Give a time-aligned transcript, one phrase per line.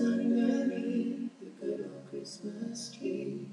[0.00, 3.46] underneath the good old Christmas tree.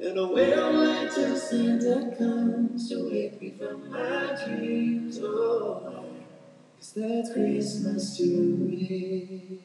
[0.00, 5.18] And a to Santa comes to wake me from my dreams.
[5.22, 6.04] Oh,
[6.78, 9.60] cause that's Christmas to me.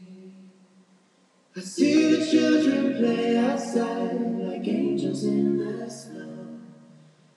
[1.55, 6.59] I see the children play outside like angels in the snow.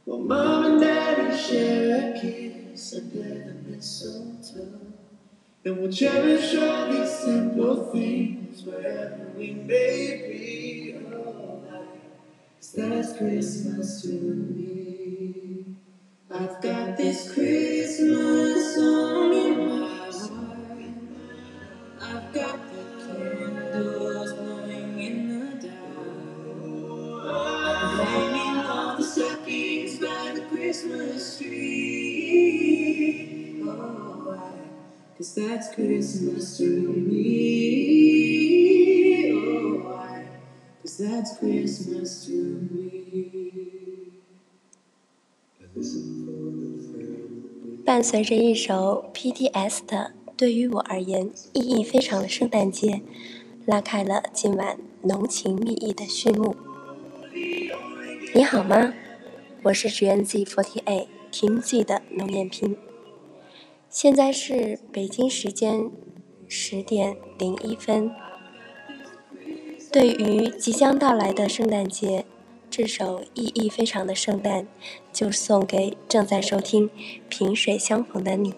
[0.05, 4.98] While mom and daddy share a kiss under the mistletoe.
[5.65, 10.97] And we'll cherish all these simple things wherever we may be.
[11.13, 11.63] Oh,
[12.75, 15.65] that's Christmas to me.
[16.31, 18.98] I've got this Christmas song
[35.19, 37.33] Cause that's Christmas to me.
[39.33, 40.23] Oh, why?
[40.81, 42.33] Cause that's Christmas to
[42.71, 42.93] me.
[47.85, 52.89] 伴随着一首 PTS 的《对于我而言意义非常的圣诞节》，
[53.67, 56.55] 拉开了今晚浓情蜜意的序幕。
[58.33, 58.95] 你好吗？
[59.65, 62.77] 我是 GNZ48 Team Z 的龙艳萍。
[63.91, 65.91] 现在是北京时间
[66.47, 68.11] 十点零一分。
[69.91, 72.27] 对于即将到来的圣诞节，
[72.69, 74.69] 这首意义非常的圣诞，
[75.11, 76.91] 就送给正在收听
[77.31, 78.53] 《萍水相逢》的你。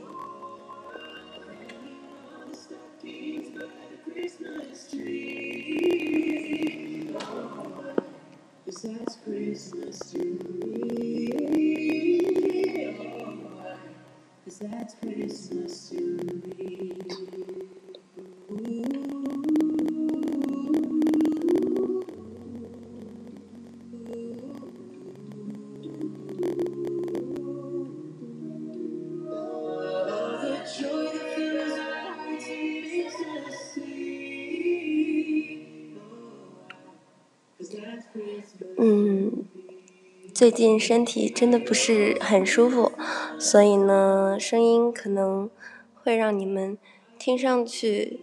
[40.41, 42.93] 最近身体真的不是很舒服，
[43.39, 45.51] 所以呢，声音可能
[45.93, 46.79] 会让你们
[47.19, 48.21] 听上去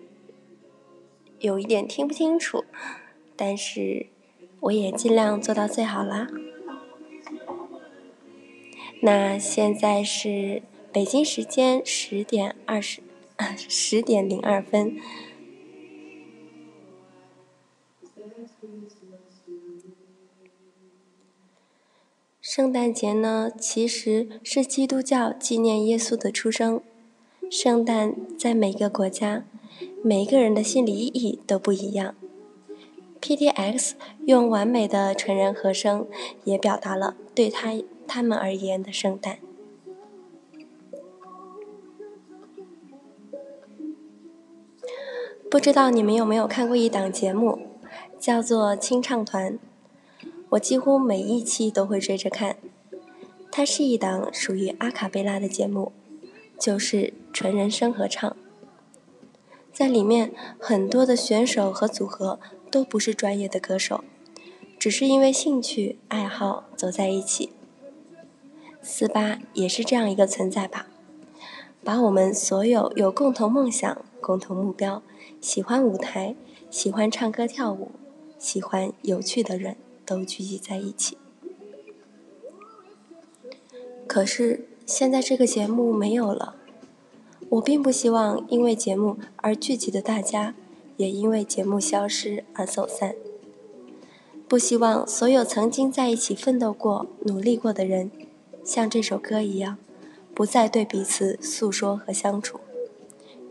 [1.38, 2.66] 有一点听不清楚，
[3.36, 4.08] 但是
[4.62, 6.28] 我也尽量做到最好啦。
[9.04, 13.02] 那现在是北京时间十点二十，
[13.70, 14.98] 十点零二分。
[22.58, 26.82] 圣诞节呢，其实是基督教纪念耶稣的出生。
[27.52, 29.46] 圣诞在每个国家，
[30.04, 32.16] 每个人的心理意义都不一样。
[33.22, 33.92] PTX
[34.26, 36.08] 用完美的纯人和声，
[36.46, 37.74] 也表达了对他
[38.08, 39.38] 他们而言的圣诞。
[45.52, 47.60] 不知道你们有没有看过一档节目，
[48.20, 49.54] 叫做《清唱团》。
[50.50, 52.58] 我几乎每一期都会追着看。
[53.52, 55.92] 它是一档属于阿卡贝拉的节目，
[56.60, 58.36] 就是纯人声合唱。
[59.74, 62.40] 在里面，很多的选手和组合
[62.72, 64.04] 都不是专业的歌手，
[64.80, 67.52] 只是因为兴趣爱好走在一起。
[68.82, 70.88] 四八也是这样一个存在吧，
[71.84, 75.02] 把我们所有有共同梦想、共同目标、
[75.42, 76.36] 喜欢舞台、
[76.70, 77.92] 喜欢唱歌跳舞、
[78.38, 79.76] 喜欢有趣的人。
[80.08, 81.18] 都聚集在一起。
[84.08, 86.56] 可是现在这个节目没有了，
[87.50, 90.56] 我并不希望因为节目而聚集的大家，
[90.96, 93.16] 也因为节目消失而走散。
[94.48, 98.10] 不希望所有曾经在一起奋斗过、努力过的人，
[98.64, 99.78] 像这首歌一样，
[100.34, 102.62] 不再对彼此诉说和相处，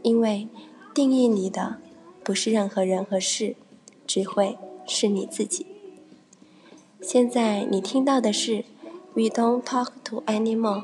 [0.02, 0.48] 因为
[0.94, 1.76] 定义你的
[2.24, 3.56] 不是任何人和事，
[4.06, 5.66] 只会是你自己。
[7.02, 8.52] 现在你听到的是
[9.14, 10.82] 《We Don't Talk to Anymore》。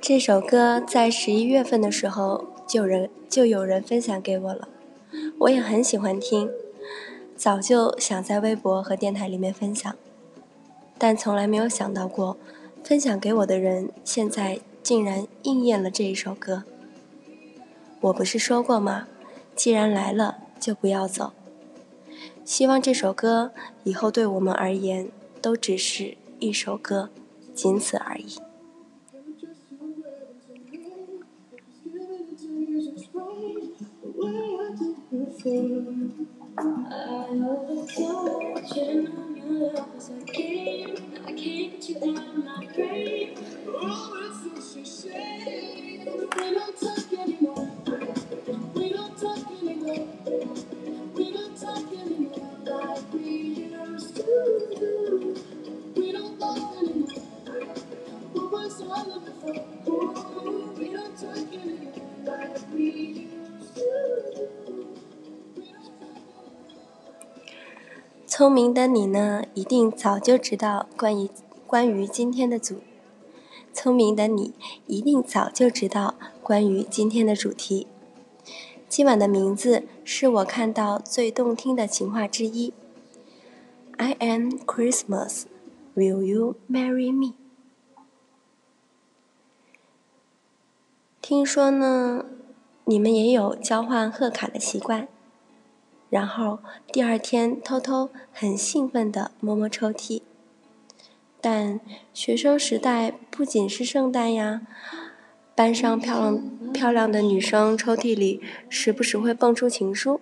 [0.00, 4.68] 这首歌在十一月份的时候就人就有人分享给我了，
[5.38, 6.50] 我也很喜欢听，
[7.36, 9.94] 早就想在微博和电台里面分享，
[10.98, 12.36] 但从来没有想到过，
[12.82, 16.64] 分享给我的人现在竟然应验了这一首歌。
[18.00, 19.08] 我不是说过吗？
[19.54, 21.32] 既然来了，就不要走。
[22.44, 23.52] 希望这首歌
[23.84, 25.10] 以后对我们而言
[25.42, 27.10] 都只是一首歌，
[27.54, 28.38] 仅此而已。
[68.26, 71.28] 聪明的你呢，一定早就知道关于
[71.66, 72.76] 关于今天的主。
[73.74, 74.54] 聪明的你
[74.86, 77.86] 一定早就知道关于今天的主题。
[78.90, 82.74] 今晚的名字是我看到最动听的情话之一。
[83.96, 85.44] I am Christmas,
[85.94, 87.34] will you marry me？
[91.22, 92.24] 听说呢，
[92.84, 95.06] 你们也有交换贺卡的习惯。
[96.08, 96.58] 然后
[96.90, 100.22] 第二天偷偷很兴奋地摸摸抽屉，
[101.40, 101.78] 但
[102.12, 104.62] 学生时代不仅是圣诞呀，
[105.60, 106.42] 班上漂亮
[106.72, 108.40] 漂亮的女生抽屉里
[108.70, 110.18] 时不时会蹦出情书，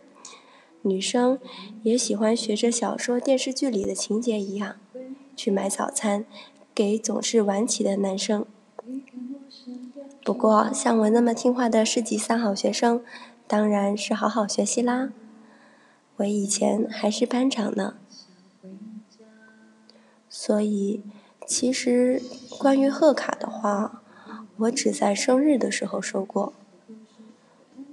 [0.82, 1.38] 女生
[1.85, 4.75] 也喜欢学着小说、电视剧里的情节一样，
[5.37, 6.26] 去买早餐
[6.75, 8.44] 给总是晚起的男生。
[10.25, 13.05] 不过像我那么听话的市级三好学生，
[13.46, 15.11] 当然是好好学习啦。
[16.17, 17.94] 我以前还是班长呢，
[20.29, 21.05] 所以
[21.46, 22.20] 其实
[22.58, 24.02] 关于贺卡的话，
[24.58, 26.52] 我只在生日的时候收过。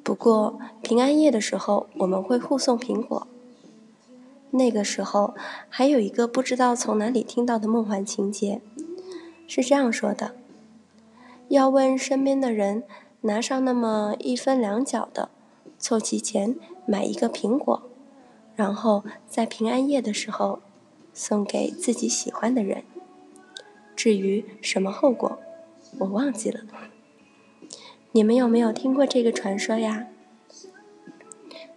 [0.04, 3.28] 不过平安夜的时候我们会互送苹果。
[4.52, 5.34] 那个时候
[5.70, 8.62] 还有一个不知道从哪里听到的梦幻情节，
[9.48, 10.36] 是这样说的：
[11.50, 12.84] 要问身边的人
[13.22, 15.30] 拿上那么一分两角的，
[15.78, 17.84] 凑齐钱买一个苹果。
[18.56, 20.60] 然后在平安夜的时候，
[21.14, 22.84] 送给自己喜欢的人。
[23.96, 25.38] 至于什么后果，
[26.00, 26.62] 我忘记了。
[28.12, 30.08] 你们有没有听过这个传说呀？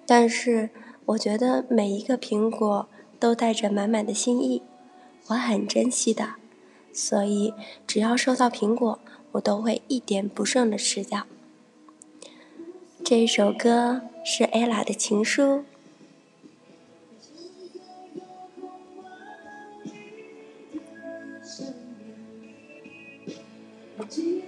[0.06, 0.70] 但是
[1.06, 2.88] 我觉得每一个苹果
[3.18, 4.62] 都带着满满的心意，
[5.28, 6.34] 我很珍惜的。
[6.92, 7.52] 所以
[7.86, 8.98] 只要收到苹果，
[9.32, 11.26] 我都会一点不剩的吃掉。
[13.04, 15.64] 这首歌是 ella 的情书。
[24.08, 24.42] 去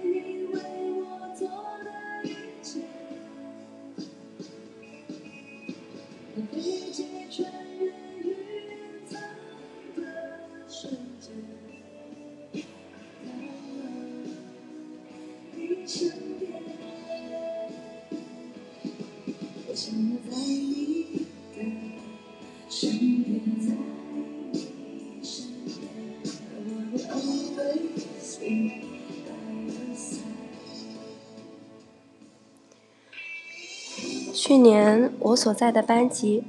[35.31, 36.43] 我所在的班级，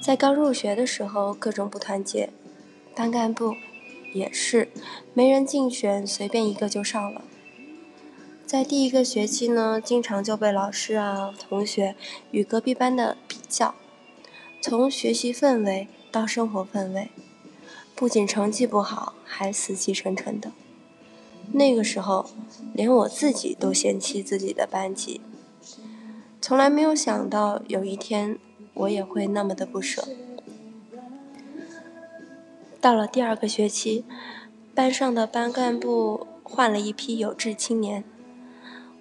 [0.00, 2.30] 在刚入学的时候各种不团结，
[2.94, 3.54] 班干部
[4.12, 4.68] 也是
[5.12, 7.22] 没人竞选，随便一个就上了。
[8.46, 11.96] 在第一个学期呢，经常就被老师啊、同学
[12.30, 13.74] 与隔壁班的比较，
[14.60, 17.10] 从学习氛围到生活氛围，
[17.94, 20.52] 不仅成绩不好，还死气沉沉的。
[21.52, 22.30] 那个时候，
[22.72, 25.20] 连我自己都嫌弃自己的班级。
[26.48, 28.38] 从来没有想到有一天
[28.72, 30.08] 我也会那么的不舍。
[32.80, 34.06] 到了第二个学期，
[34.74, 38.02] 班上的班干部换了一批有志青年，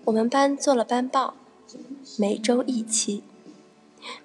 [0.04, 1.36] 我们班做了班报，
[2.20, 3.24] 每周一期，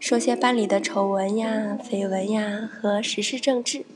[0.00, 3.87] 说些班里的丑闻呀、绯闻呀和时事政治。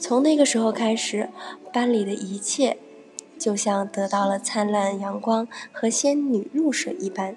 [0.00, 1.28] 从那个时候开始，
[1.70, 2.78] 班里的一切
[3.38, 7.36] 就像得到了灿烂阳光和仙女入水一般。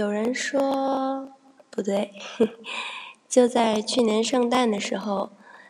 [0.00, 1.28] 有人说
[1.68, 2.14] 不对，
[3.28, 5.28] 就在去年圣诞的时候，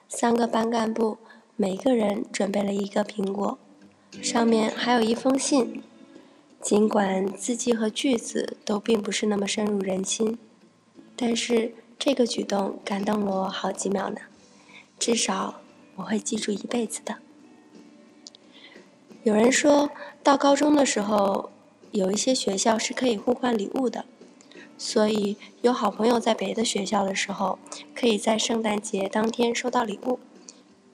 [0.09, 1.19] 三个班干部
[1.57, 3.59] 每个人准备了一个苹果，
[4.23, 5.83] 上面还有一封信。
[6.63, 10.39] 尽管字迹和句子都并不是那么深入人心，
[11.17, 14.21] 但是这个举动感动了我好几秒呢，
[14.97, 15.57] 至少
[15.97, 17.17] 我会记住一辈子的。
[19.25, 19.91] 有人说
[20.23, 21.51] 到高中的时候，
[21.91, 24.05] 有一些学校是可以互换礼物的。
[24.83, 27.59] 所以，有好朋友在别的学校的时候，
[27.95, 30.19] 可以在圣诞节当天收到礼物。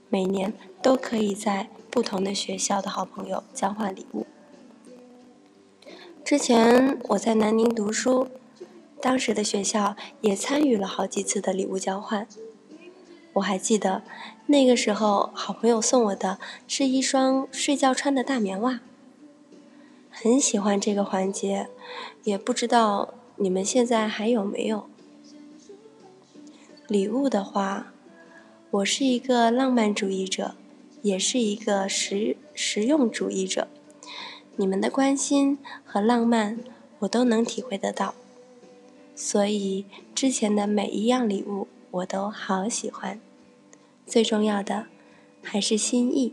[0.09, 0.53] 每年
[0.83, 4.27] 都可以在不同的学校的好朋友交换礼物。
[6.25, 8.27] 之前我在南宁读书，
[9.01, 12.27] 当时的学校也参与了好几次的礼物交换。
[13.35, 14.03] 我还记得
[14.47, 18.81] 那个时候，好朋友送我的是一双睡觉穿的大棉袜。
[20.11, 21.69] 很喜欢这个环节，
[22.25, 23.15] 也不知道。
[23.39, 24.89] 你们现在还有没有
[26.89, 27.93] 礼物的话？
[28.71, 30.55] 我是一个浪漫主义者，
[31.03, 33.69] 也是一个实实用主义者。
[34.57, 36.59] 你们的关心和浪漫，
[37.01, 38.15] 我都能体会得到。
[39.15, 43.21] 所以之前的每一样礼物，我都好喜欢。
[44.07, 44.87] 最重要的
[45.43, 46.33] 还是心意。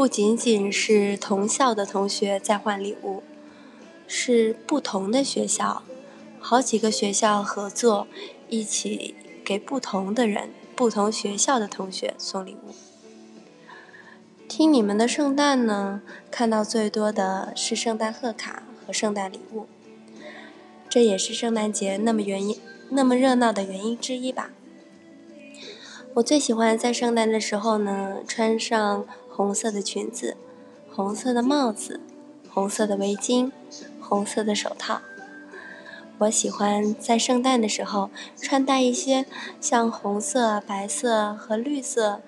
[0.00, 3.22] 不仅仅是同校的同学在换礼物，
[4.06, 5.82] 是不同的学校，
[6.38, 8.06] 好几个学校合作，
[8.48, 9.14] 一起
[9.44, 12.74] 给不同的人、不同学校的同学送礼物。
[14.48, 19.66] 听你们的圣诞呢，看到最多的是圣诞贺卡和圣诞礼物，
[20.88, 24.48] 这也是圣诞节那么原因、那么热闹的原因之一吧。
[26.14, 29.06] 我最喜欢在圣诞的时候呢，穿上
[29.40, 30.36] 红色的裙子、
[30.92, 31.98] 红色的帽子、
[32.50, 33.50] 红色的围巾、
[33.98, 35.00] 红色的手套。
[36.18, 39.24] 我喜欢在圣诞的时候穿戴一些
[39.58, 42.20] 像红色、白色和绿色，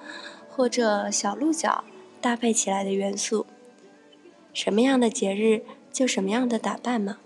[0.49, 1.85] 或者小鹿角。
[2.19, 3.45] 搭配起来的元素，
[4.55, 7.19] 什么样的节日就什么样的打扮嘛。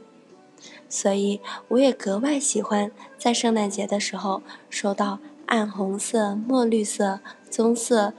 [0.89, 8.15] 所以我也格外喜欢在圣诞节的时候收到暗红色、墨绿色、棕色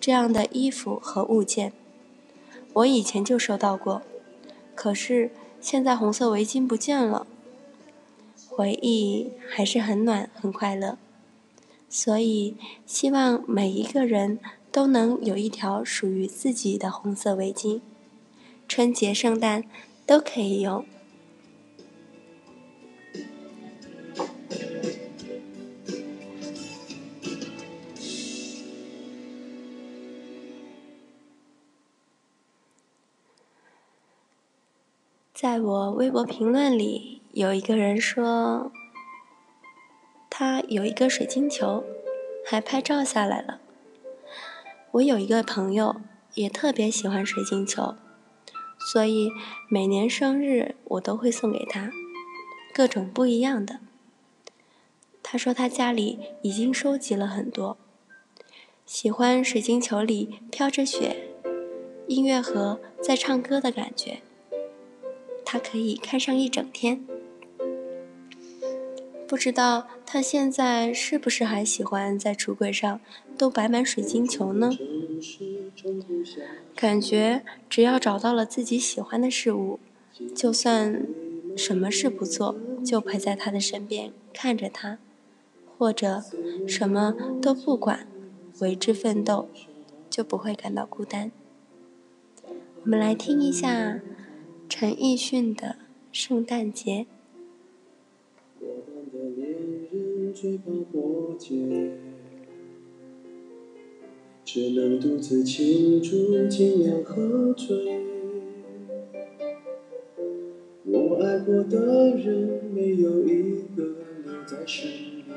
[0.00, 1.72] 这样的衣服和物件。
[2.72, 4.02] 我以前就收到过，
[4.74, 5.30] 可是
[5.60, 7.26] 现在红色围巾不见了。
[8.48, 10.98] 回忆还是很暖很快乐，
[11.88, 14.40] 所以希望每一个人。
[14.72, 17.80] 都能有一条属于自己的红色围巾，
[18.68, 19.64] 春节、圣诞
[20.06, 20.86] 都可以用。
[35.40, 38.70] 在我微博评论里，有一个人说，
[40.28, 41.82] 他有一个水晶球，
[42.44, 43.58] 还拍照下来了。
[44.90, 46.02] 我有一个朋友，
[46.34, 47.94] 也特别喜欢水晶球，
[48.92, 49.30] 所以
[49.70, 51.90] 每年生日我都会送给他，
[52.74, 53.80] 各种不一样的。
[55.22, 57.78] 他说他家里已经收集了很多，
[58.84, 61.30] 喜欢水晶球里飘着雪，
[62.08, 64.20] 音乐盒在唱歌的感觉，
[65.52, 67.04] 他可以看上一整天。
[69.26, 73.00] 不知道他现在是不是还喜欢在橱柜上
[73.36, 74.70] 都摆满水晶球呢？
[76.76, 79.80] 感觉只要找到了自己喜欢的事物，
[80.32, 81.04] 就算
[81.56, 82.54] 什么事不做，
[82.84, 84.98] 就陪在他的身边看着他，
[85.76, 86.22] 或者
[86.68, 88.06] 什么都不管，
[88.60, 89.48] 为之奋斗，
[90.08, 91.32] 就不会感到孤单。
[92.84, 93.98] 我们来听一下
[94.70, 95.66] 陈奕迅的
[96.12, 97.04] 《圣诞节》。
[104.44, 108.00] 只能独自庆祝，尽量喝醉。
[110.84, 113.82] 我爱过的人没有一个
[114.24, 114.88] 留在身
[115.26, 115.36] 边，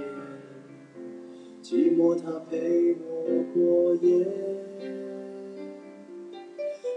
[1.64, 4.28] 寂寞它陪我过夜。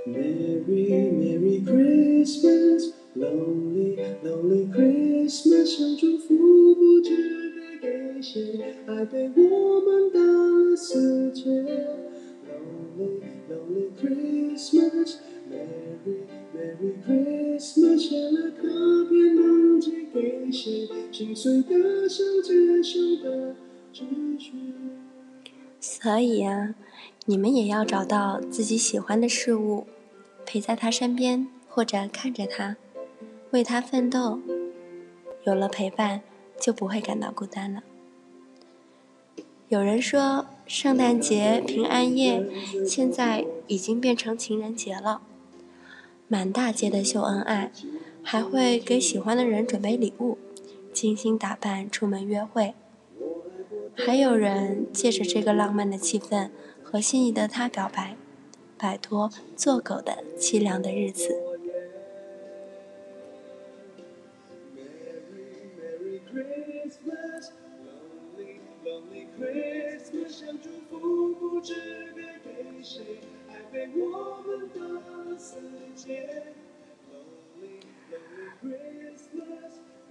[0.07, 7.11] Merry Merry Christmas, Lonely Lonely Christmas，想祝福不知
[7.57, 11.51] 该给谁，爱被我们打了死结。
[12.47, 13.19] Lonely
[13.51, 15.17] Lonely Christmas,
[15.51, 16.23] Merry
[16.55, 18.63] Merry Christmas，写了卡
[19.11, 20.89] 片能寄给谁？
[21.11, 23.57] 心碎的像街上的
[23.93, 24.05] 纸
[24.39, 24.53] 屑。
[25.81, 26.77] 所以啊，
[27.27, 29.87] 你们也要找到自己喜欢的事物，
[30.47, 32.77] 陪在他身边，或者看着他，
[33.51, 34.41] 为他奋斗。
[35.45, 36.23] 有了陪伴，
[36.61, 37.83] 就不会感到孤单了。
[39.69, 42.47] 有人说，圣诞节、平安夜
[42.87, 45.23] 现在已经变成情人节了，
[46.29, 47.73] 满大街的秀恩爱，
[48.23, 50.39] 还会给喜欢的人准备礼物，
[50.93, 52.75] 精心打扮出门约会。
[53.97, 56.51] 还有人借着这个浪漫的气氛
[56.83, 58.17] 和心仪的他表白，
[58.79, 61.57] 摆脱做狗的凄凉的日子。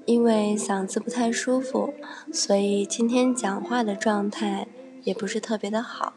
[0.06, 1.94] 因为嗓子不太舒服
[2.32, 4.68] 所以今天讲话的状态
[5.04, 6.14] 也不是特别的好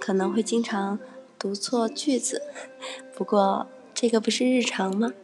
[0.00, 0.98] 可能会经常
[1.40, 2.42] 读错句子。
[3.14, 5.14] 不过这个不是日常吗？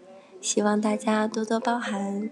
[0.40, 2.30] 希望大家多多包涵。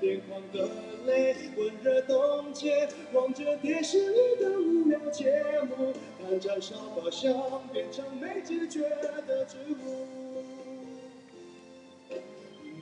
[0.00, 0.68] 眼眶的
[1.06, 5.92] 泪温热冻结，望着电视里的无聊节目，
[6.22, 7.34] 看着烧烤香
[7.72, 8.88] 变成没知觉
[9.26, 10.17] 的植物。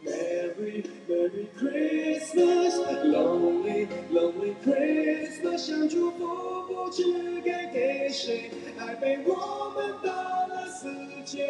[0.06, 7.02] Merry Merry Christmas, Lonely Lonely Christmas，想祝福不知
[7.44, 10.12] 该给谁，爱被我们打
[10.46, 10.88] 了死
[11.24, 11.48] 结。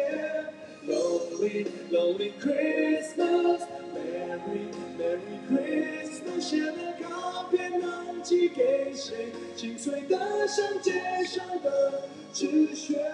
[0.87, 3.61] Lonely Lonely Christmas,
[3.93, 9.31] Merry Merry Christmas，写了卡片能寄给谁？
[9.55, 10.93] 心碎的像街
[11.25, 13.05] 上的纸屑。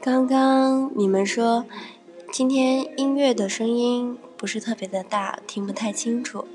[0.00, 1.66] 刚刚你们说
[2.36, 6.46] 今天音乐的声音不是特别的大，听不太清楚，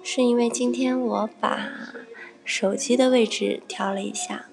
[0.00, 1.72] 是因为今天我把
[2.44, 4.46] 手机的位置调了一下，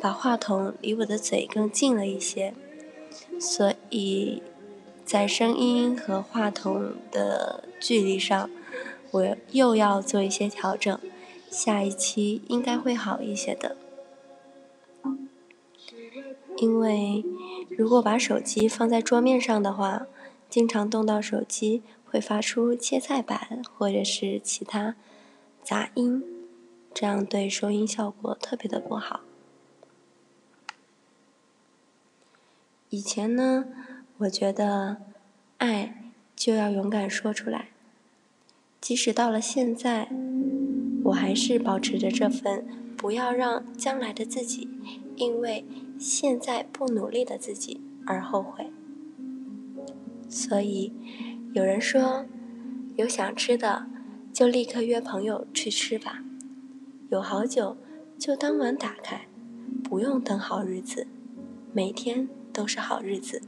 [0.00, 2.52] 把话筒离我的嘴更近了一些，
[3.38, 4.42] 所以
[5.04, 8.50] 在声音和话筒的距离上，
[9.12, 10.98] 我又要做一些调整，
[11.48, 13.76] 下一期应该会好一些的。
[16.62, 17.24] 因为
[17.76, 20.06] 如果把手机放在桌面上的话，
[20.48, 24.94] 经常动到手机会发出切菜板或者是其他
[25.64, 26.22] 杂音，
[26.94, 29.22] 这样对收音效果特别的不好。
[32.90, 33.64] 以前呢，
[34.18, 34.98] 我觉得
[35.58, 37.70] 爱就要勇敢说出来，
[38.80, 40.08] 即使到了现在，
[41.06, 42.64] 我还是保持着这份
[42.96, 44.68] 不要让将来的自己
[45.16, 45.64] 因为
[46.02, 48.72] 现在不努力的自己而后悔。
[50.28, 50.92] 所以，
[51.54, 52.26] 有人说，
[52.96, 53.86] 有想吃的
[54.32, 56.24] 就立刻约朋友去吃吧，
[57.08, 57.76] 有好酒
[58.18, 59.28] 就当晚打开，
[59.84, 61.06] 不用等好日子，
[61.72, 63.40] 每天都是好日子。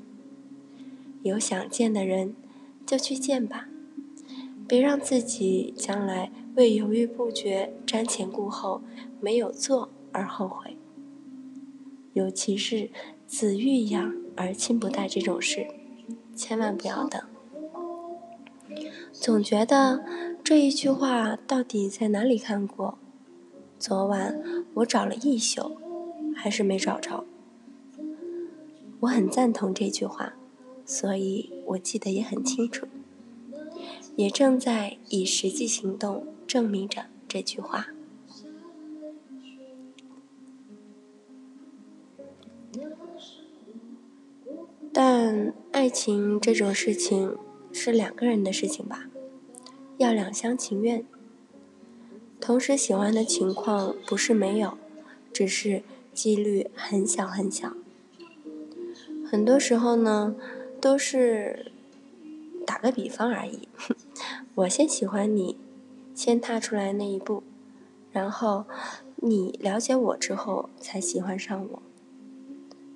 [1.22, 2.36] 有想见的人
[2.86, 3.68] 就去见吧，
[4.68, 8.82] 别让自己将来为犹豫不决、瞻前顾后
[9.20, 10.73] 没有做而后悔。
[12.14, 12.90] 尤其是
[13.26, 15.66] 子欲养而亲不待这种事，
[16.34, 17.22] 千万不要等。
[19.12, 20.04] 总觉得
[20.42, 22.98] 这一句话到底在哪里看过？
[23.78, 25.76] 昨晚我找了一宿，
[26.34, 27.24] 还是没找着。
[29.00, 30.34] 我很赞同这句话，
[30.86, 32.86] 所以我记得也很清楚，
[34.16, 37.88] 也正在以实际行动证明着这句话。
[44.96, 47.36] 但爱情这种事情
[47.72, 49.08] 是两个人的事情吧，
[49.98, 51.04] 要两厢情愿。
[52.40, 54.78] 同时喜欢的情况不是没有，
[55.32, 57.72] 只是几率很小很小。
[59.28, 60.36] 很多时候呢，
[60.80, 61.72] 都是
[62.64, 63.68] 打个比方而已。
[64.54, 65.56] 我先喜欢你，
[66.14, 67.42] 先踏出来那一步，
[68.12, 68.66] 然后
[69.16, 71.82] 你了解我之后才喜欢上我。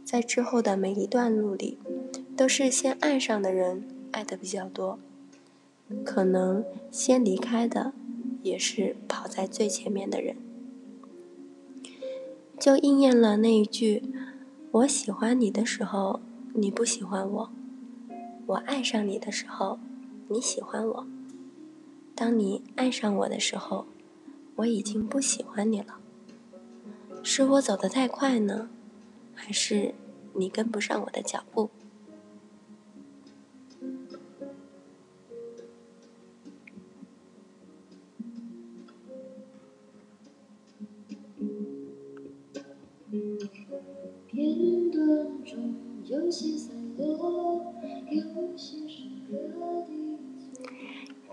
[0.08, 1.76] 在之后的每一段路里，
[2.34, 4.98] 都是先爱上的人爱的比较多，
[6.02, 7.92] 可能先离开的。
[8.42, 10.36] 也是跑在最前面的人，
[12.58, 14.02] 就应验了那一句
[14.72, 16.20] ：“我喜欢你的时候，
[16.54, 17.50] 你不喜欢我；
[18.46, 19.78] 我爱上你的时候，
[20.28, 21.06] 你喜欢我。
[22.14, 23.84] 当你爱上我的时候，
[24.56, 25.98] 我已经不喜欢你了。
[27.22, 28.70] 是我走得太快呢，
[29.38, 29.94] 还是
[30.34, 31.70] 你跟不上我的脚步？”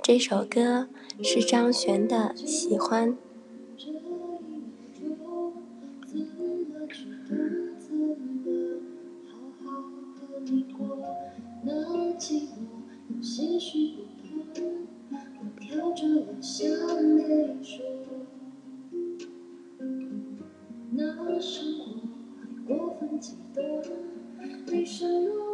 [0.03, 0.87] 这首歌
[1.23, 3.13] 是张悬的《喜欢》。
[11.67, 11.73] 那
[12.13, 16.63] 寂寞有些许不同我挑着留下
[17.01, 17.83] 没说
[20.91, 21.85] 那生活
[22.39, 23.81] 还过分激动
[24.67, 25.44] 你是我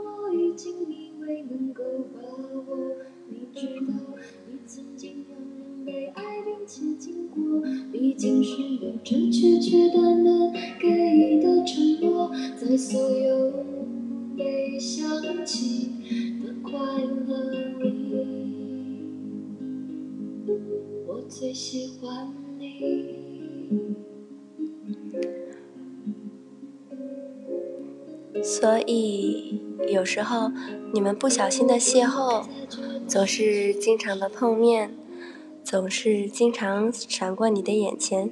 [28.53, 30.51] 所以，有时候
[30.93, 32.43] 你们不小心的邂逅，
[33.07, 34.93] 总是经常的碰面，
[35.63, 38.29] 总是经常闪过你的眼前，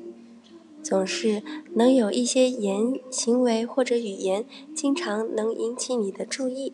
[0.84, 1.41] 总是
[1.73, 4.43] 能有一些言行为或者语言，
[4.75, 6.73] 经常能引起你的注意。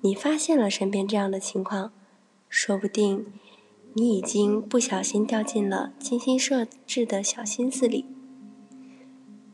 [0.00, 1.92] 你发现了身边这样的情况，
[2.48, 3.26] 说不定
[3.92, 8.06] 你已经不小心掉进了精心设置的小心思里。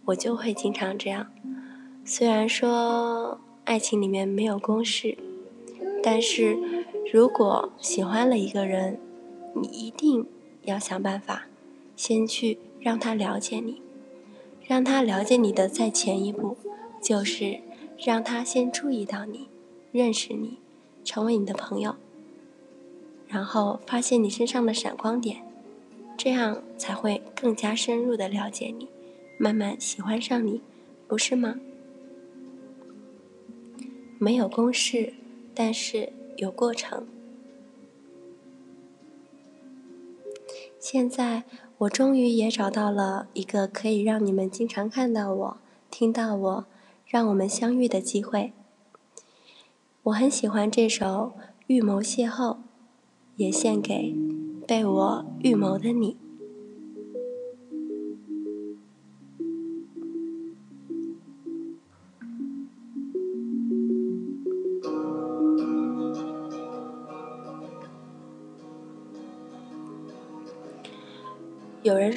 [0.05, 1.33] 我就会经常这样。
[2.09, 5.19] 虽然说爱情里面没有公式，
[6.05, 6.57] 但是
[7.13, 9.01] 如果喜欢了一个人，
[9.55, 10.25] 你一定
[10.63, 11.49] 要想办法，
[11.97, 13.83] 先去让他了解你，
[14.65, 16.57] 让他了解你的再前一步，
[17.03, 17.59] 就是
[17.99, 19.49] 让他先注意到你，
[19.91, 20.59] 认识你，
[21.05, 21.97] 成为你的朋友，
[23.27, 25.43] 然后发现你身上的闪光点，
[26.17, 28.87] 这样才会更加深入的了解你，
[29.39, 30.61] 慢慢喜欢上你，
[31.09, 31.57] 不是吗？
[34.19, 35.15] 没有公式，
[35.55, 37.07] 但是有过程。
[40.79, 41.45] 现在
[41.79, 45.57] 我终于也找到了一个可以让你们经常看到我、
[45.91, 46.67] 听到我、
[47.07, 48.53] 让我们相遇的机会。
[50.05, 51.05] 我很喜欢这首
[51.67, 52.55] 《预谋邂逅》，
[53.35, 54.15] 也献给
[54.67, 56.17] 被我预谋的你。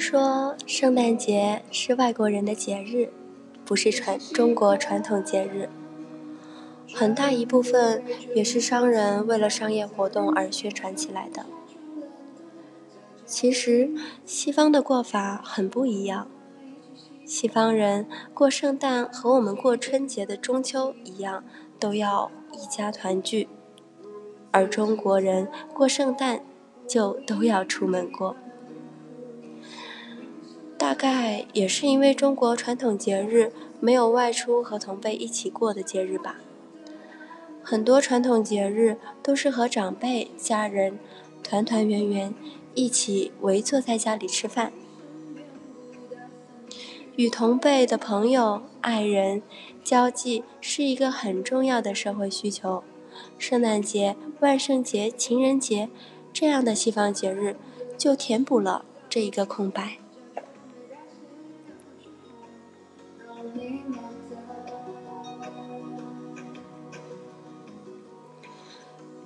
[0.00, 3.10] 说，圣诞节是外国人的节日，
[3.66, 5.68] 不是传中国传统节日。
[6.94, 8.02] 很大一部分
[8.34, 11.44] 也是商人为了商业活动而宣传起来的。
[13.26, 13.90] 其实，
[14.24, 16.26] 西方的过法很不一样。
[17.26, 21.44] 西方人过圣诞和我们过春节的中秋一样，
[21.78, 23.46] 都要一家团聚；
[24.50, 26.42] 而中国人过圣诞
[26.88, 28.34] 就都要出门过。
[30.80, 36.40] 大概也是因为中国传统节日没有外出和同辈一起过的节日吧。
[37.62, 40.98] 很多传统节日都是和长辈、家人
[41.42, 42.34] 团团圆圆
[42.74, 44.72] 一起围坐在家里吃饭，
[47.16, 49.42] 与同辈的朋友、爱人
[49.84, 52.82] 交际是一个很重要的社会需求。
[53.38, 55.90] 圣诞节、万圣节、情人节
[56.32, 57.56] 这样的西方节日
[57.98, 59.98] 就填补了这一个空白。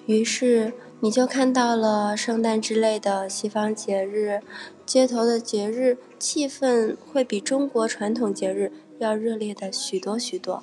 [0.07, 4.41] 于是你就看到了圣诞之类的西方节日，
[4.85, 10.63] 街头的节日气氛会比中国传统节日要热烈的许多许多。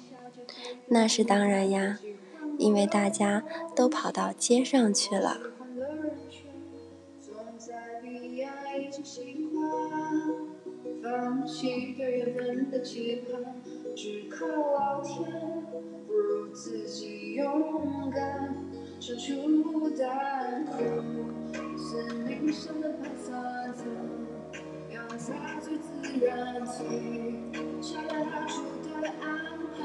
[0.87, 1.99] 那是当然呀，
[2.57, 3.43] 因为大家
[3.75, 5.39] 都跑到街上去了。
[13.93, 15.29] 只靠老天，
[16.07, 18.55] 不如自己勇敢，
[19.01, 20.63] 说出答案。
[21.75, 23.33] 是名声的盘算
[23.73, 23.83] 着，
[24.93, 26.77] 要在最自然、最
[27.81, 28.61] 恰到好处
[29.01, 29.25] 的安
[29.73, 29.75] 排。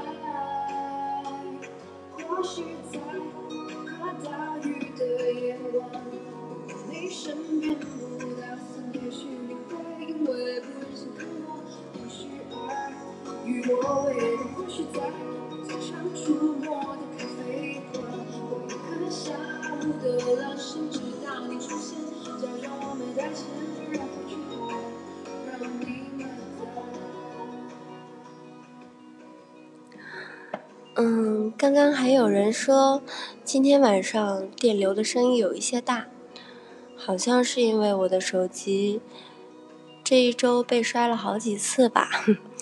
[2.29, 3.01] 或许在
[3.87, 5.01] 看大雨的
[5.33, 5.89] 夜晚，
[6.69, 7.87] 如果你身边不
[8.39, 9.73] 打伞，也许你会
[10.07, 11.65] 因为不忍心看我。
[11.95, 12.93] 或许爱
[13.47, 15.01] 与我为的，或许在
[15.67, 16.67] 操场出没
[30.99, 33.03] 嗯，刚刚还有人说
[33.45, 36.07] 今天晚上电流的声音有一些大，
[36.97, 39.01] 好像是因为我的手机
[40.03, 42.09] 这一周被摔了好几次吧。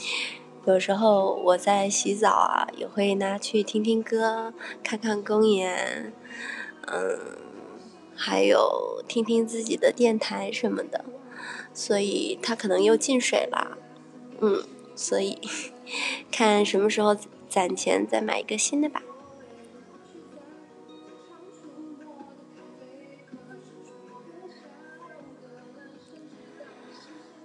[0.66, 6.12] 有时候我在洗澡啊，也会拿去听听歌，看看公演，
[6.88, 7.18] 嗯，
[8.16, 11.04] 还有听听自己的电台什么的，
[11.72, 13.78] 所以它可能又进水了。
[14.40, 15.38] 嗯，所以
[16.30, 17.16] 看什么时候
[17.48, 19.02] 攒钱再买一个新的吧。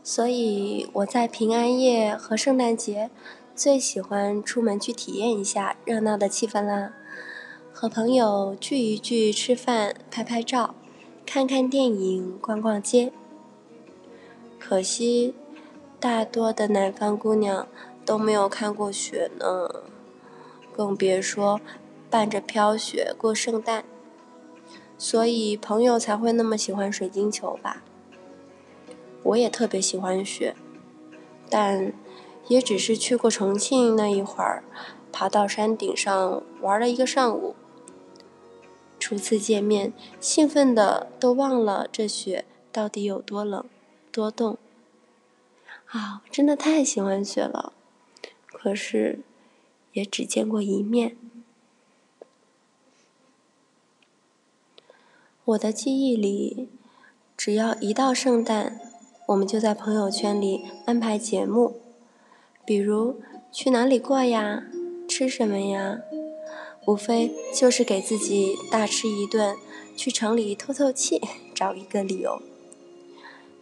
[0.03, 3.12] 所以我在平安夜和圣诞节
[3.55, 6.93] 最喜欢出门去体验一下热闹的气氛啦，
[7.82, 10.76] 和朋友聚一聚、吃饭、拍拍照、
[11.26, 13.13] 看看电影、逛逛街。
[14.60, 15.34] 可惜，
[15.98, 17.70] 大多的南方姑娘
[18.04, 19.86] 都没有看过雪呢，
[20.74, 21.62] 更别说
[22.10, 23.86] 伴着飘雪过圣诞。
[24.98, 27.82] 所以朋友才会那么喜欢水晶球吧。
[29.24, 30.54] 我也特别喜欢雪，
[31.50, 31.94] 但
[32.50, 34.65] 也只是去过重庆那一会儿，
[35.13, 37.56] 爬到山顶上玩了一个上午。
[38.99, 43.65] 初次见面，兴奋的都忘了这雪到底有多冷、
[44.12, 44.57] 多冻。
[45.88, 47.73] 啊，真的太喜欢雪了，
[48.45, 49.21] 可是
[49.93, 51.17] 也只见过一面。
[55.45, 56.69] 我的记忆里，
[57.35, 58.79] 只要一到圣诞，
[59.29, 61.81] 我们就在朋友圈里安排节目，
[62.63, 63.19] 比如
[63.51, 64.65] 去哪里过呀，
[65.07, 66.01] 吃什么呀，
[66.89, 69.56] 无非就是给自己大吃一顿，
[69.95, 71.21] 去城里透透气，
[71.54, 72.41] 找一个理由。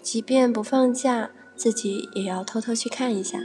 [0.02, 3.40] 即便不放假，自己也要偷偷去看一下。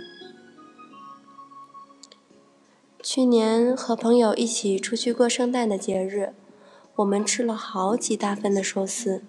[3.02, 6.32] 去年和朋友一起出去过圣诞的节日，
[6.94, 9.24] 我们吃了好几大份的寿司。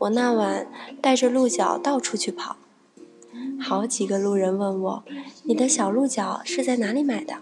[0.00, 2.56] 我那晚带着鹿角到处去跑，
[3.58, 5.04] 好几个路人问我
[5.44, 7.36] ：“你的小鹿角是在哪里买的？”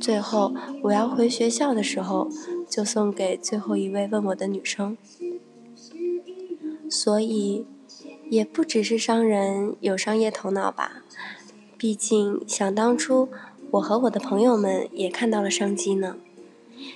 [0.00, 2.28] 最后我要回学校的时候，
[2.68, 4.96] 就送给最后一位问我的女生。
[6.90, 7.66] 所以，
[8.28, 11.02] 也不只是商人有商业头脑吧。
[11.76, 13.28] 毕竟想当初，
[13.72, 16.16] 我和我的朋友们也看到了商机呢，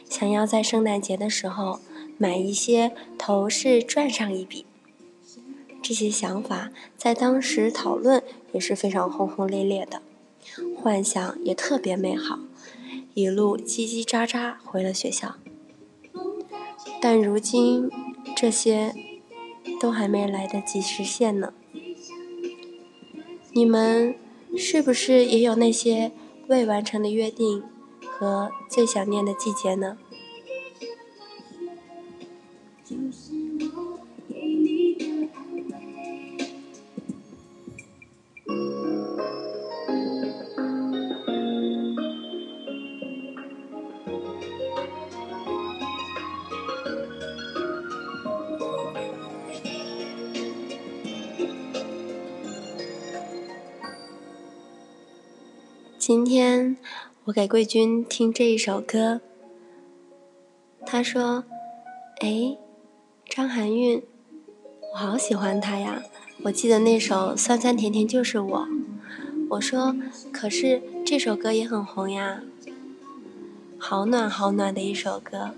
[0.08, 1.80] 想要在圣诞节的时候。
[2.16, 4.64] 买一些头饰赚上一笔，
[5.82, 10.00] 这些想法在当时讨论也是非常轰轰烈烈的，
[10.76, 12.38] 幻想也特别美好，
[13.14, 15.36] 一路叽叽喳喳回了学校。
[17.00, 17.90] 但如今
[18.36, 18.94] 这些
[19.80, 21.54] 都还没来得及实现呢。
[23.52, 24.16] 你们
[24.56, 26.10] 是不是也有那些
[26.48, 27.62] 未完成的约定
[28.00, 29.96] 和最想念的季节呢？
[56.06, 56.76] 今天
[57.24, 59.22] 我给贵军听这一首歌，
[60.84, 61.44] 他说
[62.20, 62.58] ：“哎，
[63.26, 64.02] 张含韵，
[64.92, 66.02] 我好喜欢她呀！
[66.42, 68.58] 我记得那首《酸酸甜甜就是我》。”
[69.48, 69.96] 我说
[70.30, 72.42] ：“可是这首歌也很红呀，
[73.78, 75.54] 好暖好暖的一首歌。”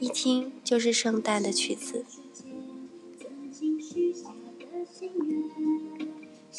[0.00, 2.06] 一听就是圣诞的曲子。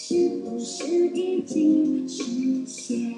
[0.04, 2.24] 是不是已经实
[2.66, 3.14] 现？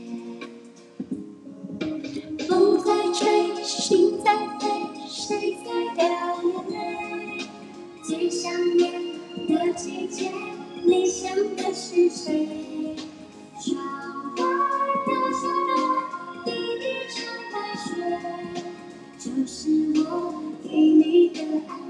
[2.45, 4.67] 风在吹，心在飞，
[5.07, 6.03] 谁在掉
[6.43, 7.47] 眼泪？
[8.03, 8.91] 最想念
[9.47, 10.29] 的季节，
[10.85, 12.97] 你想的是谁？
[13.61, 13.77] 窗
[14.35, 14.43] 外
[15.05, 15.71] 飘下的
[16.43, 17.15] 第一场
[17.53, 17.87] 白雪，
[19.17, 19.55] 就是
[20.03, 21.82] 我给你的爱。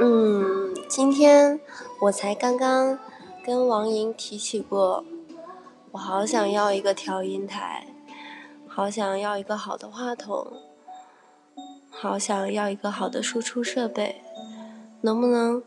[0.00, 1.58] 嗯，今天
[2.02, 2.98] 我才刚刚
[3.44, 5.04] 跟王莹提起过，
[5.92, 7.87] 我好想要一个调音台，
[8.78, 10.52] 好想要一个好的话筒，
[11.90, 14.22] 好想要一个好的输出设备，
[15.00, 15.64] 能不能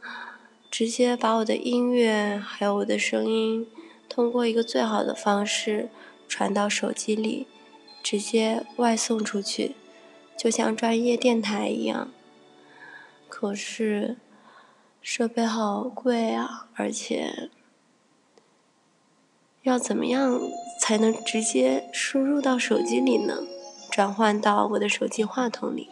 [0.70, 3.68] 直接把我的音乐还有我的声音，
[4.08, 5.90] 通过一个最好的方式
[6.30, 7.48] 传到手机里，
[8.02, 9.76] 直接外送出去，
[10.38, 12.14] 就像专业电台一样。
[13.28, 14.16] 可是，
[15.02, 17.50] 设备好贵啊，而且
[19.64, 20.42] 要怎么样
[20.80, 23.44] 才能直接输入到手机里呢？
[23.92, 25.90] 转换到我的手机话筒里。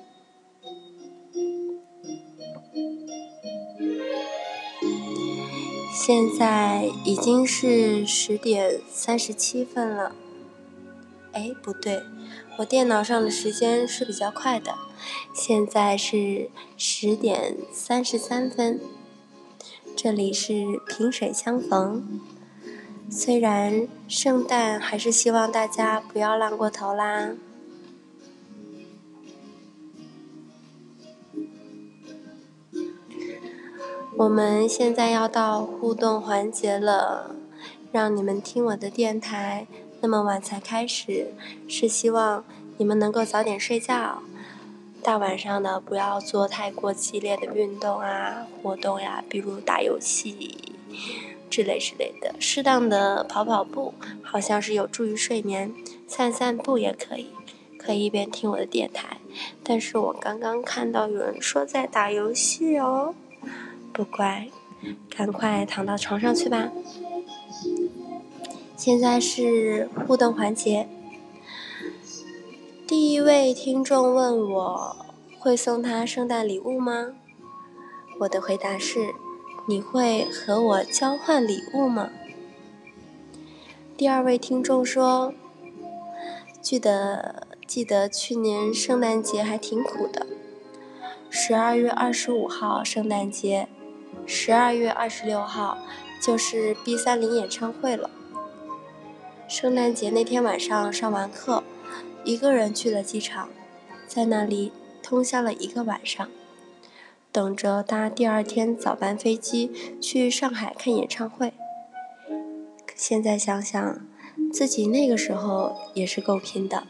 [5.94, 10.16] 现在已经是十点三十七分了。
[11.34, 12.02] 哎，不对，
[12.58, 14.74] 我电脑上的时间是比较快的。
[15.32, 18.80] 现在是十点三十三分，
[19.96, 22.20] 这里是萍水相逢。
[23.12, 27.32] 虽然圣诞，还是希望大家不要浪过头啦。
[34.16, 37.36] 我们现在要到互动环节了，
[37.92, 39.66] 让你们听我的电台
[40.02, 41.34] 那么晚才开始，
[41.68, 42.46] 是希望
[42.78, 44.22] 你们能够早点睡觉。
[45.02, 50.76] 大晚上的不要做太过激烈的运动啊，活动呀，比如打游戏
[51.50, 52.36] 之类之类的。
[52.40, 55.74] 适当的跑跑步，好像是有助于睡眠。
[56.08, 57.30] 散散步也可以，
[57.78, 59.18] 可以一边听我的电台。
[59.64, 63.14] 但是我刚刚看到有人说在打游戏哦，
[63.94, 64.50] 不乖，
[65.16, 66.72] 赶快躺到床上去吧。
[68.76, 70.88] 现在是互动环节。
[72.88, 75.06] 第一位听众问我
[75.38, 77.14] 会送他圣诞礼物吗？
[78.22, 79.14] 我的回答是：
[79.70, 82.10] 你会和我交换礼物吗？
[83.96, 85.32] 第二位听众说：
[86.60, 90.26] 记得记得去年圣诞节还挺苦的，
[91.30, 93.68] 十二月二十五号圣诞节，
[94.26, 95.78] 十二月二十六号
[96.20, 98.10] 就是 B 三零演唱会了。
[99.48, 101.64] 圣诞节那天晚上上完课。
[102.24, 103.50] 一个人去了机场，
[104.08, 104.72] 在那里
[105.04, 106.28] 通宵了一个晚上，
[107.32, 109.72] 等着搭第二天早班飞机
[110.02, 111.54] 去上海看演唱会。
[112.96, 114.02] 现在想想，
[114.52, 116.88] 自己那个时候也是够拼的。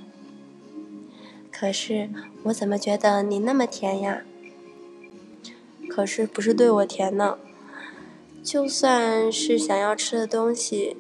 [1.52, 2.10] 可是
[2.44, 4.22] 我怎么觉得你那么甜呀？
[5.90, 7.38] 可是不是对我甜呢？
[8.42, 10.96] 就算是想要吃的东西，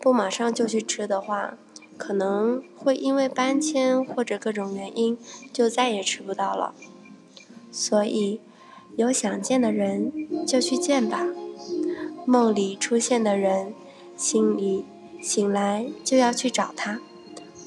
[0.00, 1.58] 不马上就去吃的话。
[1.98, 5.18] 可能会因为搬迁或者各种原因，
[5.52, 6.74] 就再也吃不到了。
[7.70, 8.40] 所以，
[8.96, 10.12] 有想见的人
[10.46, 11.26] 就去见吧。
[12.26, 13.74] 梦里出现的人，
[14.16, 14.84] 心里
[15.20, 17.00] 醒来就要去找他。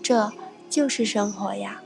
[0.01, 0.32] 这
[0.69, 1.82] 就是生活呀。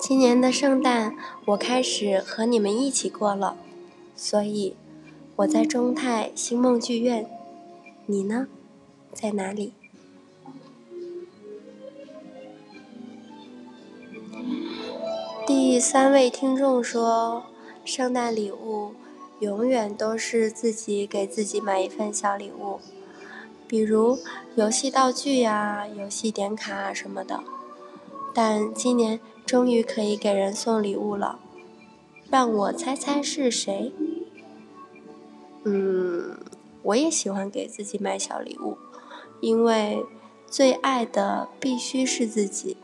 [0.00, 3.56] 今年的圣诞，我开始和你们一起过了。
[4.16, 4.74] 所以，
[5.36, 7.28] 我在中泰星梦剧院。
[8.06, 8.48] 你呢？
[9.12, 9.74] 在哪里？
[15.54, 17.44] 第三位听众说
[17.84, 18.94] ：“圣诞礼物
[19.38, 22.80] 永远都是自己给自己买一份小礼物，
[23.68, 24.18] 比如
[24.54, 27.44] 游戏道具呀、游戏点卡啊什么的。
[28.32, 31.38] 但今年终于可以给人送礼物了，
[32.30, 33.92] 让我猜猜是谁？
[35.64, 36.38] 嗯，
[36.82, 38.78] 我也喜欢给自己买小礼物，
[39.42, 40.02] 因为
[40.46, 42.78] 最爱的必须是自己。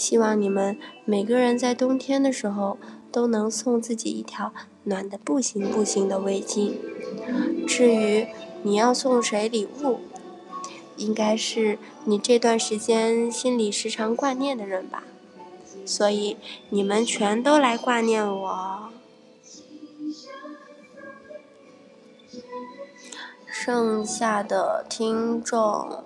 [0.00, 2.78] 希望你们每个人在冬天的时候
[3.12, 4.50] 都能送自己一条
[4.84, 6.72] 暖的不行不行的围巾。
[7.66, 8.26] 至于
[8.62, 10.00] 你要送谁礼物，
[10.96, 15.04] 应该是你这段时间心里时常挂念的人吧。
[15.84, 16.38] 所以
[16.70, 18.90] 你们全都来挂念我。
[23.44, 26.04] 剩下的听众，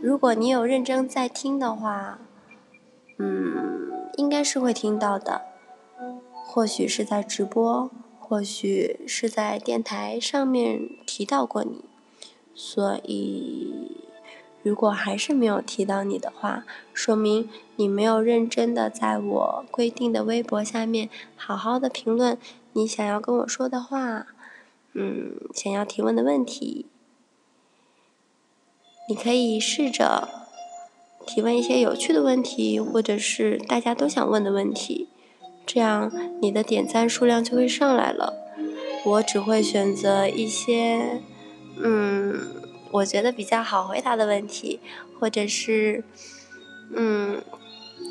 [0.00, 2.18] 如果你有认真在听的话，
[3.18, 5.42] 嗯，应该是会听到的。
[6.46, 11.84] 或许是在直播，或许是在电台上面提到过你，
[12.54, 13.92] 所以
[14.62, 16.64] 如果还是没有提到你的话，
[16.94, 22.38] 说明你没有认真的在我规定的微博下面好好的评论
[22.72, 24.26] 你想要跟我说的话。
[24.94, 26.86] 嗯，想要提问的问题，
[29.08, 30.47] 你可以试着
[31.28, 35.10] 提问一些有趣的问题，或者是大家都想问的问题，
[35.66, 36.10] 这样
[36.40, 38.32] 你的点赞数量就会上来了。
[39.04, 41.20] 我只会选择一些，
[41.82, 42.34] 嗯，
[42.92, 44.80] 我觉得比较好回答的问题，
[45.20, 46.02] 或者是，
[46.96, 47.42] 嗯，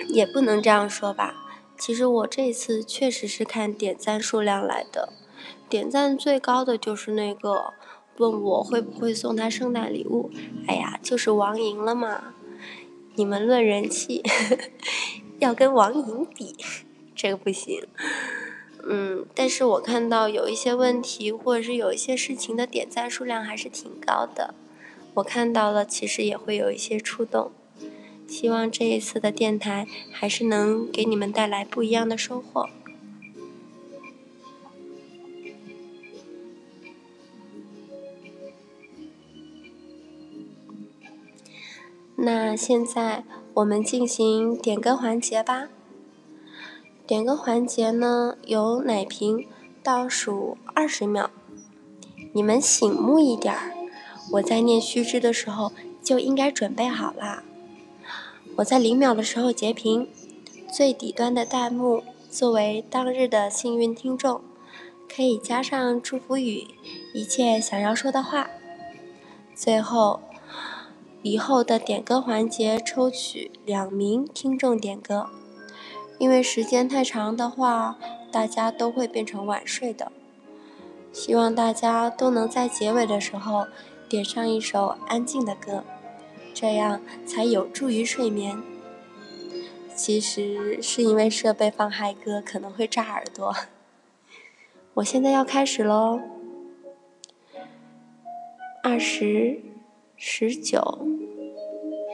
[0.09, 1.34] 也不能这样说吧。
[1.76, 5.09] 其实我这次确实是看点赞数量来的。
[5.68, 7.74] 点赞最高的就是那个
[8.18, 10.30] 问我会不会送他圣诞礼物，
[10.68, 12.36] 哎呀，就是王莹了嘛。
[13.18, 14.22] 你们论人气，
[15.39, 16.55] 要跟王莹比，
[17.15, 17.82] 这个不行。
[18.88, 24.53] 嗯，但是我看到有一些问题或者是有一些事情的点赞数量还是挺高的，
[25.15, 27.51] 我看到了，其实也会有一些触动。
[28.28, 32.70] 希望这一次的电台还是能给你们带来不一样的收获。
[42.20, 45.68] 那现在我们进行点歌环节吧。
[47.05, 49.47] 点歌环节呢，由奶瓶
[49.84, 51.30] 倒数二十秒，
[52.34, 53.72] 你们醒目一点儿。
[54.32, 57.43] 我在念须知的时候就应该准备好啦。
[58.55, 60.09] 我在零秒的时候截屏，
[60.74, 62.01] 最底端的弹幕
[62.32, 64.41] 作为当日的幸运听众，
[65.07, 66.65] 可以加上祝福语，
[67.13, 68.49] 一切想要说的话。
[69.53, 70.22] 最后。
[71.24, 75.28] 以后的点歌环节抽取两名听众点歌，
[76.20, 77.97] 因为时间太长的话，
[78.32, 80.11] 大家都会变成晚睡的。
[81.11, 83.68] 希望大家都能在结尾的时候
[84.07, 85.84] 点上一首安静的歌，
[86.53, 88.61] 这样才有助于睡眠。
[89.95, 93.55] 其实是因为设备放嗨歌可能会炸耳朵。
[94.93, 96.20] 我现在要开始喽，
[98.84, 99.66] 二十。
[100.20, 100.82] 十九、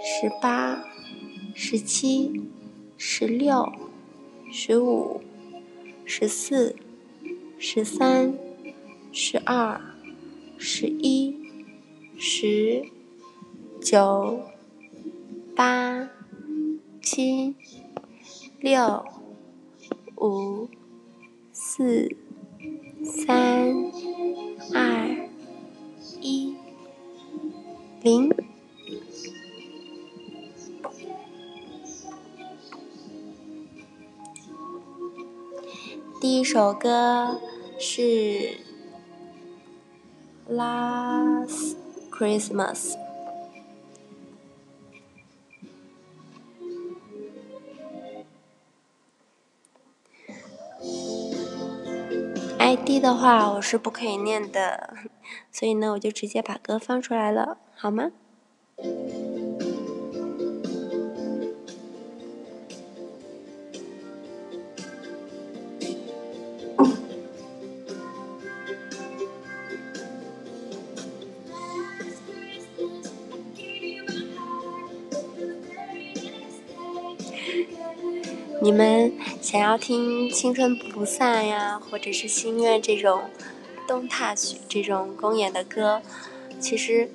[0.04, 0.84] 十八、
[1.56, 2.50] 十七、
[2.98, 3.72] 十六、
[4.52, 5.22] 十五、
[6.04, 6.76] 十四、
[7.58, 8.38] 十三、
[9.14, 9.80] 十二、
[10.58, 11.34] 十一、
[12.18, 12.84] 十、
[13.82, 14.42] 九、
[15.56, 16.10] 八、
[17.02, 17.56] 七、
[18.60, 19.06] 六、
[20.18, 20.68] 五、
[21.54, 22.14] 四、
[23.02, 23.74] 三、
[24.74, 25.30] 二、
[26.20, 26.63] 一。
[28.04, 28.30] 零。
[36.20, 37.40] 第一首歌
[37.80, 38.02] 是
[40.50, 41.78] 《Last
[42.12, 42.94] Christmas》。
[52.60, 54.94] ID 的话，我是不可以念的，
[55.54, 57.60] 所以呢，我就直接把歌放出来了。
[57.76, 58.12] 好吗？
[78.62, 79.12] 你们
[79.42, 83.24] 想要听《青春不散》呀，或者是《心愿》这种
[83.86, 86.02] 动踏曲这种公演的歌，
[86.62, 87.10] 其实。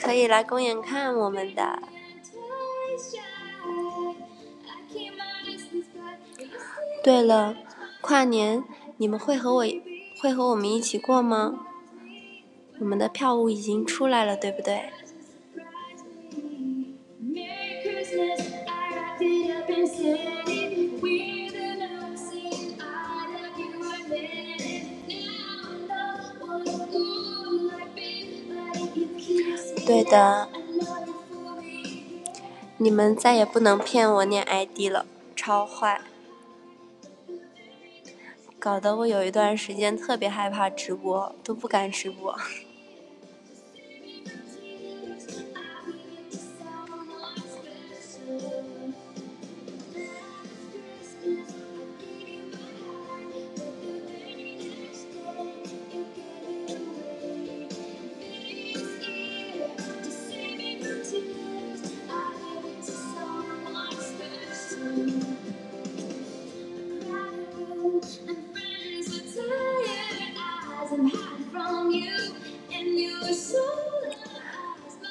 [0.00, 1.82] 可以来公园看我们的。
[7.02, 7.56] 对了，
[8.00, 8.64] 跨年
[8.96, 9.64] 你们会和我
[10.20, 11.66] 会和我们一起过吗？
[12.78, 14.90] 我们的票务已经出来了，对不对？
[29.86, 30.48] 对的，
[32.76, 35.06] 你们再也不能骗我念 ID 了，
[35.36, 36.00] 超坏，
[38.58, 42.36] 搞得我有一段时间特别害怕直播，都不敢直播。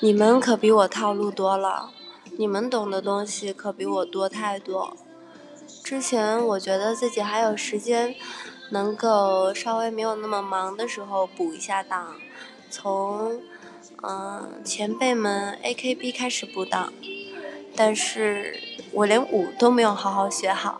[0.05, 1.89] 你们可比我套路多了，
[2.37, 4.95] 你们懂的东西可比我多太多。
[5.83, 8.13] 之前我觉得自己还有时间，
[8.69, 12.17] 能够稍微没有那么忙的时候补一下档，
[12.69, 13.41] 从
[14.03, 16.93] 嗯前辈们 AKB 开始补档，
[17.75, 20.79] 但是我连舞都没有好好学好，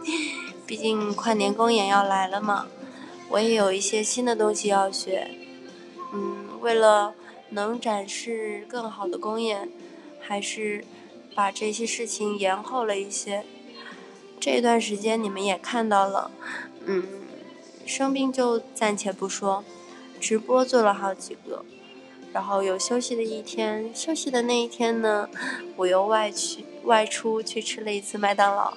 [0.64, 2.68] 毕竟跨年公演要来了嘛，
[3.28, 5.32] 我也有一些新的东西要学，
[6.14, 7.12] 嗯，为了。
[7.54, 9.70] 能展示更好的公演，
[10.20, 10.84] 还是
[11.34, 13.44] 把这些事情延后了一些。
[14.38, 16.30] 这段时间你们也看到了，
[16.84, 17.06] 嗯，
[17.86, 19.64] 生病就暂且不说，
[20.20, 21.64] 直播做了好几个，
[22.32, 25.30] 然后有休息的一天，休息的那一天呢，
[25.76, 28.76] 我又外去外出去吃了一次麦当劳。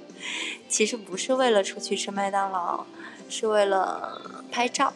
[0.68, 2.84] 其实不是为了出去吃麦当劳，
[3.30, 4.92] 是为了拍照。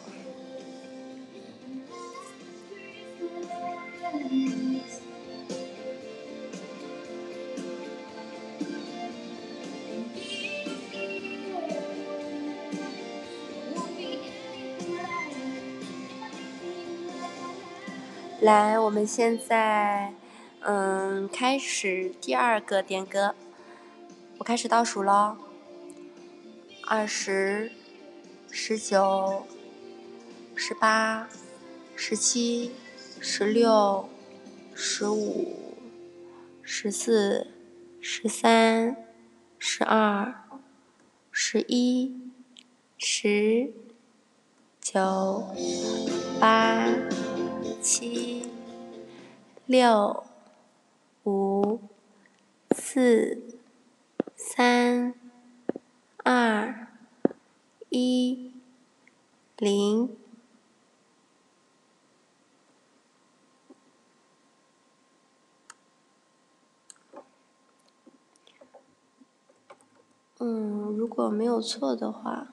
[18.41, 20.13] 来，我们现在，
[20.59, 23.33] 嗯，开始第二个点歌，
[24.37, 25.37] 我开始倒数喽，
[26.85, 27.71] 二十、
[28.51, 29.47] 十九、
[30.55, 31.29] 十八、
[31.95, 32.73] 十七、
[33.25, 34.09] 十六、
[34.75, 35.77] 十五、
[36.61, 37.47] 十四、
[38.01, 38.97] 十三、
[39.57, 40.43] 十二、
[41.31, 42.19] 十一、
[42.97, 43.71] 十、
[44.81, 45.47] 九、
[46.37, 46.85] 八。
[47.81, 48.43] 七、
[49.65, 50.25] 六、
[51.23, 51.79] 五、
[52.71, 53.41] 四、
[54.35, 55.13] 三、
[56.23, 56.87] 二、
[57.89, 58.51] 一、
[59.57, 60.22] 零。
[70.45, 72.49] 嗯，如果没有错的话。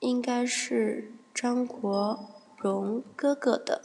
[0.00, 3.82] 应该是张国荣哥哥的。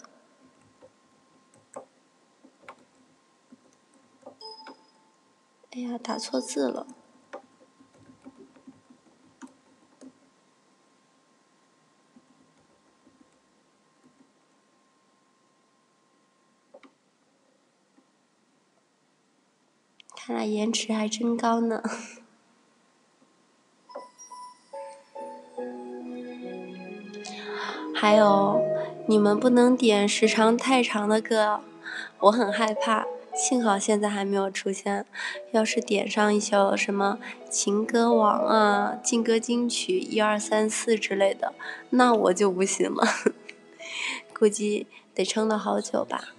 [5.72, 6.88] 哎呀，打错字了。
[20.22, 21.82] 看来延迟还真高呢。
[27.96, 28.62] 还有，
[29.08, 31.62] 你们不能点时长太长的歌，
[32.20, 33.06] 我很害怕。
[33.34, 35.06] 幸好现在还没有出现，
[35.54, 37.18] 要是点上一首什么
[37.50, 41.54] 情歌王啊、劲歌金曲一二三四之类的，
[41.92, 43.08] 那我就不行了，
[44.38, 46.36] 估计得撑到好久吧。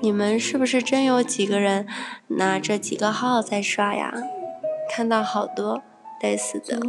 [0.00, 1.86] 你们是不是真有几个人
[2.28, 4.12] 拿着几个号在刷呀？
[4.88, 5.82] 看到好多
[6.22, 6.80] 类似的。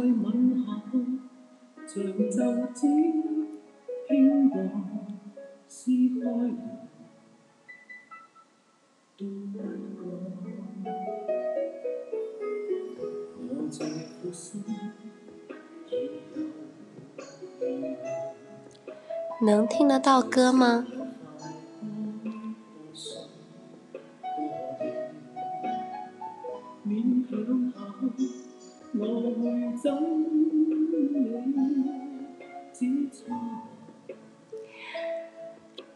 [19.40, 20.86] 能听得到歌吗？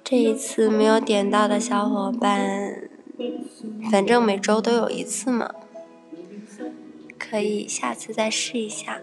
[0.04, 2.90] 这一次没有点到的小伙伴，
[3.90, 5.54] 反正每周都有一次嘛，
[7.18, 9.00] 可以下次再试一下。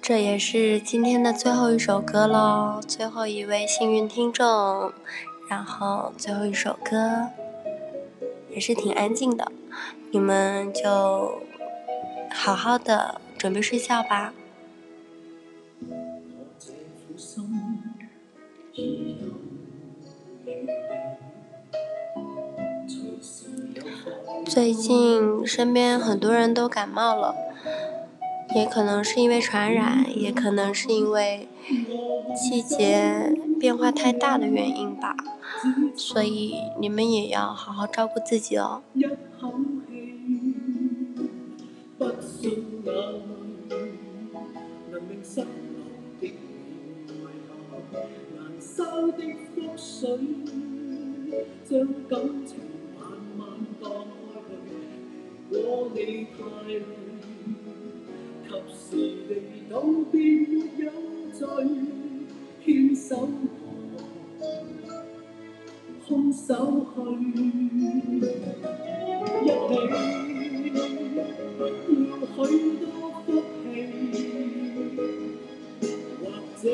[0.00, 4.92] 这也是今天的最后一首歌喽，最后一位幸运听众，
[5.48, 7.30] 然后最后一首歌
[8.50, 9.50] 也是挺安静的，
[10.12, 11.42] 你们就
[12.32, 14.32] 好好的准备睡觉吧。
[24.46, 27.34] 最近身边很多人都感冒了。
[28.54, 31.48] 也可能是因为传染，也可能是因为
[32.34, 35.16] 季节变化太大的原因吧，
[35.96, 38.82] 所以你们也要好好照顾自己哦。
[58.48, 58.88] 及时
[59.28, 59.30] 地
[59.70, 59.72] 道
[60.12, 60.52] 别没
[60.84, 60.86] 有
[61.32, 61.40] 罪，
[62.64, 63.28] 牵手
[66.06, 66.96] 空手去，
[69.42, 69.50] 一起
[71.56, 72.10] 要
[72.44, 72.48] 许
[72.78, 72.86] 多
[73.24, 73.26] 福
[73.62, 73.64] 气，
[76.20, 76.22] 或
[76.62, 76.64] 者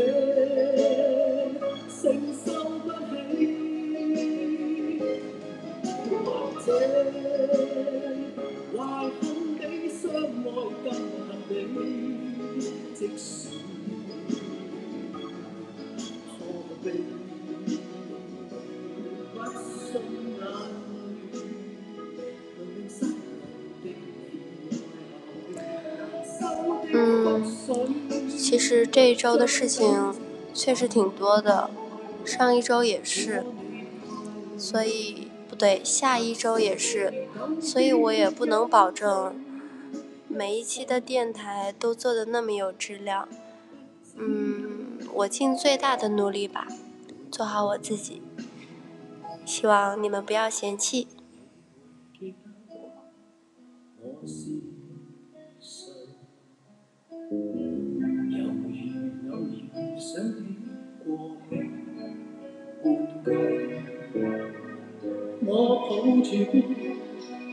[26.94, 27.42] 嗯，
[28.28, 30.14] 其实这一周的事情
[30.52, 31.70] 确实挺多的，
[32.24, 33.44] 上一周也是，
[34.58, 37.12] 所以不对，下一周也是，
[37.60, 39.34] 所以我也不能保证。
[40.34, 43.28] 每一期的电台都做的那么有质量，
[44.16, 46.66] 嗯，我尽最大的努力吧，
[47.30, 48.22] 做好我自己，
[49.44, 51.06] 希望你们不要嫌弃。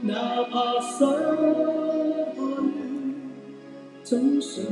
[0.02, 0.80] 哪怕
[4.04, 4.64] 总想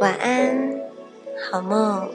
[0.00, 0.80] 晚安，
[1.50, 2.10] 好梦。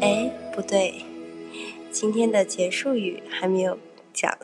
[0.00, 1.04] 哎，不对，
[1.90, 3.78] 今天的结束语还没有
[4.12, 4.36] 讲。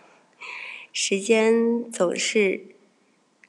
[0.92, 2.71] 时间总是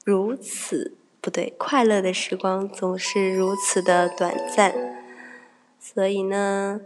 [0.04, 0.98] 如此。
[1.22, 4.76] 不对，快乐的时光总是如此的短暂，
[5.80, 6.82] 所以呢，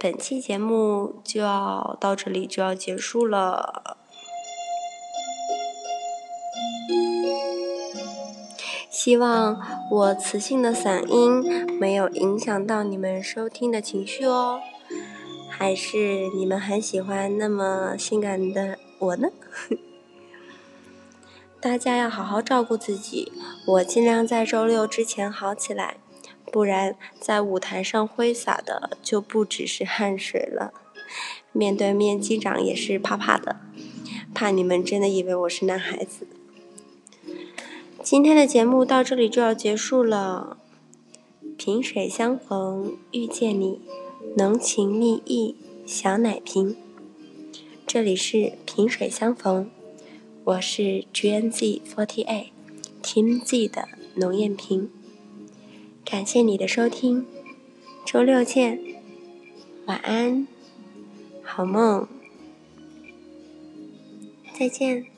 [0.00, 3.98] 本期节目就要到这里就要结束了。
[8.90, 9.60] 希望
[9.90, 14.62] 我磁性的嗓音没有影响到你们收听的情绪哦，
[15.50, 19.28] 还是你们很喜欢那么性感的我呢？
[21.60, 23.32] 大家要好好照顾自己，
[23.66, 25.96] 我尽量在周六之前好起来，
[26.52, 30.72] 不然在舞台上挥洒的就不只是汗水了。
[31.52, 33.56] 面对面击掌也是怕怕的，
[34.34, 36.26] 怕你们真的以为我是男孩子。
[38.02, 40.58] 今天的节目到这里就要结束了，
[41.56, 43.80] 萍水相逢遇见你，
[44.36, 46.76] 浓情蜜意小奶瓶。
[47.86, 49.70] 这里是萍水相逢。
[50.46, 52.50] 我是 GNZ48
[53.02, 54.88] Team Z 的龙艳萍，
[56.04, 57.26] 感谢你的收听，
[58.04, 58.78] 周六见，
[59.86, 60.46] 晚安，
[61.42, 62.06] 好梦，
[64.56, 65.15] 再见。